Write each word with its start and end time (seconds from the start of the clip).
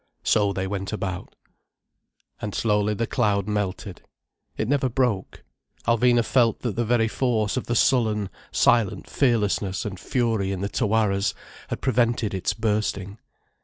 So 0.23 0.51
they 0.51 0.65
went 0.65 0.91
about. 0.91 1.35
And 2.41 2.55
slowly 2.55 2.95
the 2.95 3.05
cloud 3.05 3.47
melted. 3.47 4.01
It 4.57 4.67
never 4.67 4.89
broke. 4.89 5.43
Alvina 5.87 6.25
felt 6.25 6.61
that 6.61 6.75
the 6.75 6.83
very 6.83 7.07
force 7.07 7.55
of 7.55 7.67
the 7.67 7.75
sullen, 7.75 8.31
silent 8.51 9.07
fearlessness 9.07 9.85
and 9.85 9.99
fury 9.99 10.51
in 10.51 10.61
the 10.61 10.69
Tawaras 10.69 11.35
had 11.69 11.81
prevented 11.81 12.33
its 12.33 12.51
bursting. 12.55 13.19